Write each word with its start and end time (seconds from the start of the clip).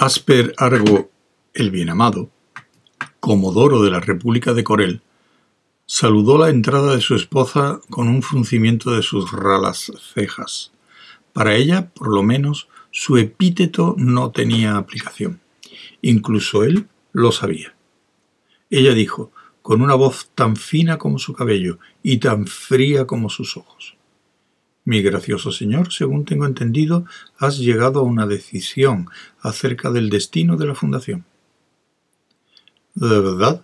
Asper 0.00 0.54
Argo 0.58 1.10
el 1.54 1.72
Bienamado, 1.72 2.30
comodoro 3.18 3.82
de 3.82 3.90
la 3.90 3.98
República 3.98 4.54
de 4.54 4.62
Corel, 4.62 5.02
saludó 5.86 6.38
la 6.38 6.50
entrada 6.50 6.94
de 6.94 7.00
su 7.00 7.16
esposa 7.16 7.80
con 7.90 8.06
un 8.06 8.22
fruncimiento 8.22 8.92
de 8.92 9.02
sus 9.02 9.32
ralas 9.32 9.90
cejas. 10.14 10.70
Para 11.32 11.56
ella, 11.56 11.90
por 11.90 12.14
lo 12.14 12.22
menos, 12.22 12.68
su 12.92 13.16
epíteto 13.16 13.96
no 13.98 14.30
tenía 14.30 14.76
aplicación. 14.76 15.40
Incluso 16.00 16.62
él 16.62 16.86
lo 17.10 17.32
sabía. 17.32 17.74
Ella 18.70 18.94
dijo, 18.94 19.32
con 19.62 19.82
una 19.82 19.96
voz 19.96 20.30
tan 20.36 20.54
fina 20.54 20.96
como 20.98 21.18
su 21.18 21.32
cabello 21.32 21.80
y 22.04 22.18
tan 22.18 22.46
fría 22.46 23.04
como 23.04 23.30
sus 23.30 23.56
ojos. 23.56 23.97
Mi 24.88 25.02
gracioso 25.02 25.52
señor, 25.52 25.92
según 25.92 26.24
tengo 26.24 26.46
entendido, 26.46 27.04
has 27.36 27.58
llegado 27.58 28.00
a 28.00 28.04
una 28.04 28.26
decisión 28.26 29.10
acerca 29.42 29.90
del 29.90 30.08
destino 30.08 30.56
de 30.56 30.64
la 30.64 30.74
fundación. 30.74 31.26
¿De 32.94 33.20
verdad? 33.20 33.62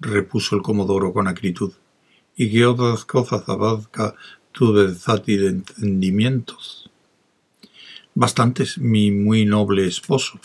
repuso 0.00 0.56
el 0.56 0.62
comodoro 0.62 1.12
con 1.12 1.28
acritud. 1.28 1.74
¿Y 2.36 2.50
qué 2.50 2.66
otras 2.66 3.04
cosas 3.04 3.48
abarca 3.48 4.16
tu 4.50 4.72
versátil 4.72 5.44
entendimientos? 5.44 6.90
Bastantes, 8.16 8.76
mi 8.76 9.12
muy 9.12 9.44
noble 9.44 9.86
esposo. 9.86 10.40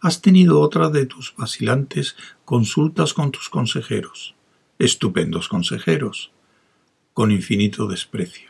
Has 0.00 0.20
tenido 0.20 0.58
otra 0.58 0.90
de 0.90 1.06
tus 1.06 1.32
vacilantes 1.36 2.16
consultas 2.44 3.14
con 3.14 3.30
tus 3.30 3.48
consejeros. 3.48 4.34
Estupendos 4.80 5.46
consejeros. 5.46 6.32
Con 7.14 7.30
infinito 7.30 7.86
desprecio 7.86 8.49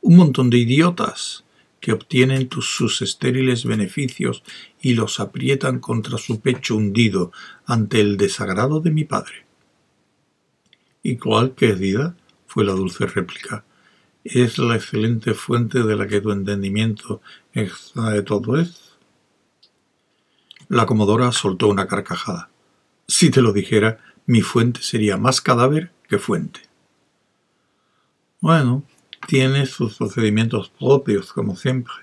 un 0.00 0.16
montón 0.16 0.50
de 0.50 0.58
idiotas 0.58 1.44
que 1.80 1.92
obtienen 1.92 2.48
sus 2.60 3.02
estériles 3.02 3.64
beneficios 3.64 4.42
y 4.80 4.94
los 4.94 5.20
aprietan 5.20 5.78
contra 5.78 6.18
su 6.18 6.40
pecho 6.40 6.76
hundido 6.76 7.32
ante 7.66 8.00
el 8.00 8.16
desagrado 8.16 8.80
de 8.80 8.90
mi 8.90 9.04
padre. 9.04 9.46
¿Y 11.02 11.16
cuál, 11.16 11.54
querida? 11.54 12.16
fue 12.46 12.64
la 12.64 12.72
dulce 12.72 13.06
réplica. 13.06 13.64
¿Es 14.24 14.58
la 14.58 14.76
excelente 14.76 15.34
fuente 15.34 15.82
de 15.82 15.96
la 15.96 16.06
que 16.06 16.20
tu 16.20 16.32
entendimiento 16.32 17.20
extrae 17.52 18.22
todo 18.22 18.58
esto? 18.58 18.80
La 20.68 20.86
comodora 20.86 21.30
soltó 21.32 21.68
una 21.68 21.86
carcajada. 21.86 22.50
Si 23.06 23.30
te 23.30 23.40
lo 23.40 23.52
dijera, 23.52 23.98
mi 24.26 24.42
fuente 24.42 24.82
sería 24.82 25.16
más 25.16 25.40
cadáver 25.40 25.92
que 26.08 26.18
fuente. 26.18 26.60
Bueno, 28.40 28.84
tiene 29.26 29.66
sus 29.66 29.96
procedimientos 29.96 30.70
propios, 30.70 31.32
como 31.32 31.56
siempre. 31.56 31.94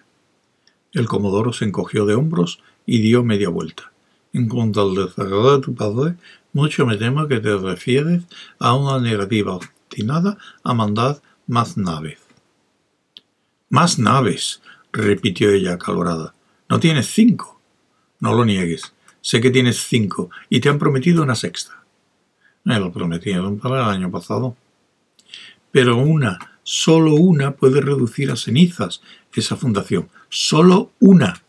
El 0.91 1.07
comodoro 1.07 1.53
se 1.53 1.65
encogió 1.65 2.05
de 2.05 2.15
hombros 2.15 2.61
y 2.85 3.01
dio 3.01 3.23
media 3.23 3.49
vuelta. 3.49 3.91
En 4.33 4.47
cuanto 4.47 4.81
al 4.81 4.95
desagrado 4.95 5.57
de 5.57 5.63
tu 5.63 5.75
padre, 5.75 6.15
mucho 6.53 6.85
me 6.85 6.97
temo 6.97 7.27
que 7.27 7.39
te 7.39 7.55
refieres 7.57 8.23
a 8.59 8.73
una 8.73 8.99
negativa 8.99 9.55
obstinada 9.55 10.37
a 10.63 10.73
mandar 10.73 11.21
más 11.47 11.77
naves. 11.77 12.19
Más 13.69 13.99
naves, 13.99 14.61
repitió 14.91 15.51
ella 15.51 15.73
acalorada. 15.73 16.33
¿No 16.69 16.79
tienes 16.79 17.07
cinco? 17.07 17.59
No 18.19 18.33
lo 18.33 18.45
niegues. 18.45 18.93
Sé 19.21 19.41
que 19.41 19.51
tienes 19.51 19.77
cinco 19.87 20.29
y 20.49 20.59
te 20.59 20.69
han 20.69 20.79
prometido 20.79 21.23
una 21.23 21.35
sexta. 21.35 21.83
Me 22.63 22.79
lo 22.79 22.91
prometieron 22.91 23.59
para 23.59 23.83
el 23.83 23.89
año 23.89 24.11
pasado. 24.11 24.55
Pero 25.71 25.97
una 25.97 26.54
Solo 26.67 27.13
una 27.13 27.55
puede 27.57 27.79
reducir 27.79 28.31
a 28.31 28.35
cenizas 28.35 29.01
esa 29.35 29.55
fundación. 29.55 30.09
Solo 30.29 30.93
una. 30.99 31.43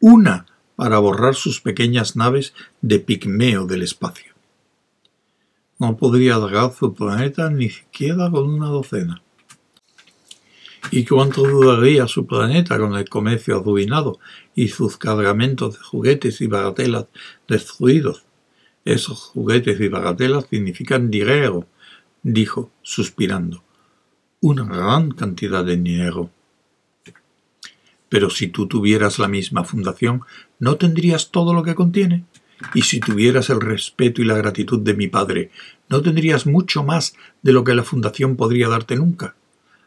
Una 0.00 0.44
para 0.76 0.98
borrar 0.98 1.34
sus 1.34 1.62
pequeñas 1.62 2.14
naves 2.14 2.52
de 2.82 2.98
pigmeo 3.00 3.64
del 3.64 3.80
espacio. 3.80 4.34
No 5.78 5.96
podría 5.96 6.34
dragar 6.36 6.74
su 6.74 6.92
planeta 6.92 7.48
ni 7.48 7.70
siquiera 7.70 8.30
con 8.30 8.50
una 8.50 8.66
docena. 8.66 9.22
¿Y 10.90 11.06
cuánto 11.06 11.40
duraría 11.44 12.06
su 12.06 12.26
planeta 12.26 12.78
con 12.78 12.94
el 12.96 13.08
comercio 13.08 13.60
arruinado 13.60 14.18
y 14.54 14.68
sus 14.68 14.98
cargamentos 14.98 15.78
de 15.78 15.82
juguetes 15.82 16.42
y 16.42 16.48
bagatelas 16.48 17.06
destruidos? 17.48 18.26
Esos 18.84 19.20
juguetes 19.20 19.80
y 19.80 19.88
bagatelas 19.88 20.48
significan 20.50 21.10
dinero, 21.10 21.66
dijo, 22.22 22.70
suspirando 22.82 23.65
una 24.48 24.64
gran 24.64 25.10
cantidad 25.10 25.64
de 25.64 25.76
dinero. 25.76 26.30
Pero 28.08 28.30
si 28.30 28.46
tú 28.46 28.68
tuvieras 28.68 29.18
la 29.18 29.26
misma 29.26 29.64
fundación, 29.64 30.22
¿no 30.60 30.76
tendrías 30.76 31.32
todo 31.32 31.52
lo 31.52 31.64
que 31.64 31.74
contiene? 31.74 32.24
Y 32.74 32.82
si 32.82 33.00
tuvieras 33.00 33.50
el 33.50 33.60
respeto 33.60 34.22
y 34.22 34.24
la 34.24 34.36
gratitud 34.36 34.78
de 34.78 34.94
mi 34.94 35.08
padre, 35.08 35.50
¿no 35.88 36.00
tendrías 36.00 36.46
mucho 36.46 36.84
más 36.84 37.16
de 37.42 37.52
lo 37.52 37.64
que 37.64 37.74
la 37.74 37.82
fundación 37.82 38.36
podría 38.36 38.68
darte 38.68 38.94
nunca? 38.94 39.34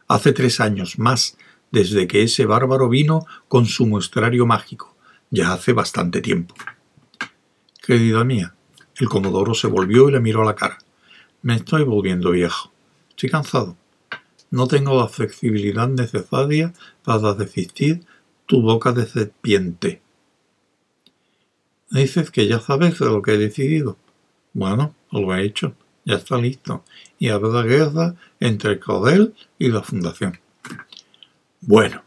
Hace 0.10 0.34
tres 0.34 0.60
años 0.60 1.00
más 1.00 1.38
desde 1.72 2.08
que 2.08 2.24
ese 2.24 2.46
bárbaro 2.46 2.90
vino 2.90 3.26
con 3.48 3.66
su 3.66 3.86
muestrario 3.86 4.46
mágico. 4.46 4.94
Ya 5.32 5.54
hace 5.54 5.72
bastante 5.72 6.20
tiempo. 6.20 6.54
Querida 7.82 8.26
mía, 8.26 8.56
el 8.98 9.08
comodoro 9.08 9.54
se 9.54 9.68
volvió 9.68 10.10
y 10.10 10.12
le 10.12 10.20
miró 10.20 10.42
a 10.42 10.46
la 10.46 10.56
cara. 10.56 10.80
Me 11.44 11.56
estoy 11.56 11.84
volviendo 11.84 12.32
viejo. 12.32 12.74
Estoy 13.12 13.30
cansado. 13.30 13.78
No 14.52 14.68
tengo 14.68 15.00
la 15.00 15.08
flexibilidad 15.08 15.88
necesaria 15.88 16.74
para 17.04 17.34
resistir 17.34 18.04
tu 18.46 18.62
boca 18.62 18.92
de 18.92 19.06
serpiente. 19.06 20.02
Dices 21.92 22.32
que 22.32 22.48
ya 22.48 22.60
sabes 22.60 23.00
de 23.00 23.06
lo 23.06 23.22
que 23.22 23.34
he 23.34 23.38
decidido. 23.38 23.98
Bueno, 24.54 24.96
lo 25.12 25.34
he 25.36 25.44
hecho. 25.44 25.74
Ya 26.06 26.16
está 26.16 26.38
listo. 26.38 26.84
Y 27.20 27.30
habrá 27.30 27.62
guerra 27.64 28.16
entre 28.40 28.80
Cordel 28.80 29.36
y 29.60 29.70
la 29.70 29.84
Fundación. 29.84 30.40
Bueno, 31.62 32.04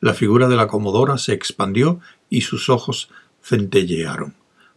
la 0.00 0.14
figura 0.14 0.48
de 0.48 0.56
la 0.56 0.66
comodora 0.66 1.16
se 1.16 1.32
expandió 1.32 2.00
y 2.28 2.42
sus 2.42 2.68
ojos 2.68 3.10
centellearon. 3.42 4.34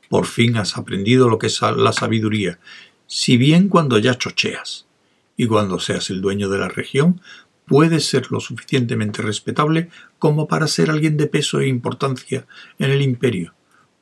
Por 0.10 0.26
fin 0.26 0.58
has 0.58 0.78
aprendido 0.78 1.30
lo 1.30 1.40
que 1.40 1.48
es 1.48 1.62
la 1.62 1.92
sabiduría, 1.92 2.60
si 3.08 3.38
bien 3.38 3.68
cuando 3.68 3.98
ya 3.98 4.18
chocheas 4.18 4.86
y 5.38 5.48
cuando 5.48 5.80
seas 5.80 6.10
el 6.10 6.22
dueño 6.22 6.50
de 6.50 6.60
la 6.60 6.70
región, 6.70 7.22
puedes 7.66 8.06
ser 8.06 8.32
lo 8.32 8.40
suficientemente 8.40 9.22
respetable 9.22 9.90
como 10.20 10.48
para 10.48 10.68
ser 10.68 10.92
alguien 10.92 11.18
de 11.18 11.28
peso 11.28 11.60
e 11.60 11.68
importancia 11.68 12.46
en 12.80 12.92
el 12.92 13.02
imperio. 13.02 13.54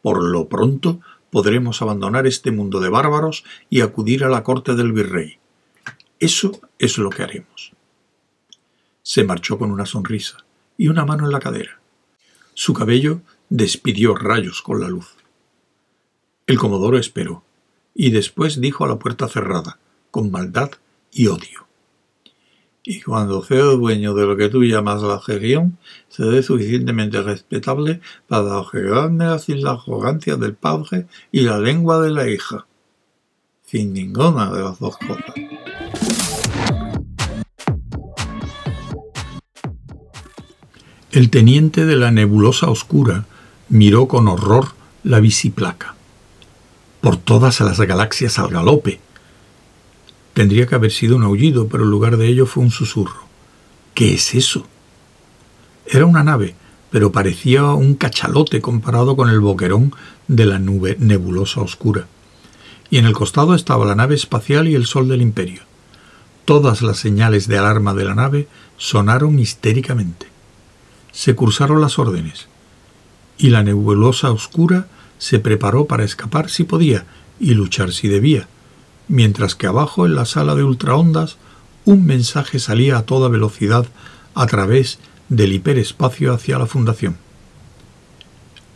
Por 0.01 0.23
lo 0.23 0.49
pronto 0.49 0.99
podremos 1.29 1.81
abandonar 1.81 2.27
este 2.27 2.51
mundo 2.51 2.79
de 2.79 2.89
bárbaros 2.89 3.43
y 3.69 3.81
acudir 3.81 4.23
a 4.23 4.29
la 4.29 4.43
corte 4.43 4.75
del 4.75 4.91
virrey. 4.91 5.39
Eso 6.19 6.59
es 6.77 6.97
lo 6.97 7.09
que 7.09 7.23
haremos. 7.23 7.71
Se 9.03 9.23
marchó 9.23 9.57
con 9.57 9.71
una 9.71 9.85
sonrisa 9.85 10.37
y 10.77 10.87
una 10.87 11.05
mano 11.05 11.25
en 11.25 11.31
la 11.31 11.39
cadera. 11.39 11.79
Su 12.53 12.73
cabello 12.73 13.21
despidió 13.49 14.15
rayos 14.15 14.61
con 14.61 14.81
la 14.81 14.87
luz. 14.87 15.15
El 16.47 16.57
comodoro 16.57 16.97
esperó 16.97 17.43
y 17.95 18.11
después 18.11 18.59
dijo 18.59 18.83
a 18.83 18.87
la 18.87 18.99
puerta 18.99 19.27
cerrada, 19.27 19.79
con 20.11 20.31
maldad 20.31 20.71
y 21.11 21.27
odio. 21.27 21.67
Y 22.83 23.01
cuando 23.01 23.43
sea 23.43 23.63
dueño 23.63 24.13
de 24.15 24.25
lo 24.25 24.35
que 24.35 24.49
tú 24.49 24.63
llamas 24.63 25.03
la 25.03 25.21
región, 25.25 25.77
seré 26.09 26.41
suficientemente 26.41 27.21
respetable 27.21 28.01
para 28.27 28.57
ojearme 28.57 29.37
sin 29.37 29.61
la 29.61 29.71
arrogancia 29.71 30.35
del 30.35 30.55
padre 30.55 31.05
y 31.31 31.41
la 31.41 31.59
lengua 31.59 32.01
de 32.01 32.09
la 32.09 32.27
hija. 32.27 32.65
Sin 33.63 33.93
ninguna 33.93 34.51
de 34.51 34.63
las 34.63 34.79
dos 34.79 34.97
cosas. 34.97 35.35
El 41.11 41.29
teniente 41.29 41.85
de 41.85 41.97
la 41.97 42.09
nebulosa 42.09 42.69
oscura 42.69 43.25
miró 43.69 44.07
con 44.07 44.27
horror 44.27 44.69
la 45.03 45.19
biciplaca. 45.19 45.95
Por 46.99 47.17
todas 47.17 47.59
las 47.59 47.79
galaxias 47.79 48.39
al 48.39 48.49
galope, 48.49 48.99
Tendría 50.33 50.65
que 50.65 50.75
haber 50.75 50.91
sido 50.91 51.17
un 51.17 51.23
aullido, 51.23 51.67
pero 51.67 51.83
en 51.83 51.89
lugar 51.89 52.17
de 52.17 52.27
ello 52.27 52.45
fue 52.45 52.63
un 52.63 52.71
susurro. 52.71 53.21
¿Qué 53.93 54.13
es 54.13 54.33
eso? 54.33 54.65
Era 55.85 56.05
una 56.05 56.23
nave, 56.23 56.55
pero 56.89 57.11
parecía 57.11 57.65
un 57.65 57.95
cachalote 57.95 58.61
comparado 58.61 59.15
con 59.17 59.29
el 59.29 59.41
boquerón 59.41 59.93
de 60.27 60.45
la 60.45 60.59
nube 60.59 60.95
nebulosa 60.99 61.61
oscura. 61.61 62.07
Y 62.89 62.97
en 62.97 63.05
el 63.05 63.13
costado 63.13 63.55
estaba 63.55 63.85
la 63.85 63.95
nave 63.95 64.15
espacial 64.15 64.67
y 64.67 64.75
el 64.75 64.85
sol 64.85 65.09
del 65.09 65.21
imperio. 65.21 65.63
Todas 66.45 66.81
las 66.81 66.97
señales 66.97 67.47
de 67.47 67.57
alarma 67.57 67.93
de 67.93 68.05
la 68.05 68.15
nave 68.15 68.47
sonaron 68.77 69.37
histéricamente. 69.37 70.27
Se 71.11 71.35
cursaron 71.35 71.81
las 71.81 71.99
órdenes, 71.99 72.47
y 73.37 73.49
la 73.49 73.63
nebulosa 73.63 74.31
oscura 74.31 74.87
se 75.17 75.39
preparó 75.39 75.85
para 75.85 76.03
escapar 76.03 76.49
si 76.49 76.63
podía 76.63 77.05
y 77.39 77.53
luchar 77.53 77.91
si 77.91 78.07
debía 78.07 78.47
mientras 79.11 79.55
que 79.55 79.67
abajo 79.67 80.05
en 80.05 80.15
la 80.15 80.23
sala 80.23 80.55
de 80.55 80.63
ultraondas 80.63 81.35
un 81.83 82.05
mensaje 82.05 82.59
salía 82.59 82.97
a 82.97 83.05
toda 83.05 83.27
velocidad 83.27 83.85
a 84.33 84.47
través 84.47 84.99
del 85.27 85.51
hiperespacio 85.51 86.33
hacia 86.33 86.57
la 86.57 86.65
fundación. 86.65 87.17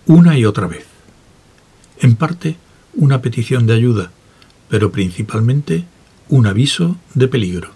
una 0.07 0.37
y 0.37 0.45
otra 0.45 0.67
vez. 0.67 0.85
En 1.99 2.15
parte, 2.15 2.57
una 2.93 3.21
petición 3.21 3.65
de 3.65 3.73
ayuda, 3.73 4.11
pero 4.69 4.91
principalmente 4.91 5.85
un 6.29 6.45
aviso 6.45 6.97
de 7.13 7.27
peligro. 7.27 7.75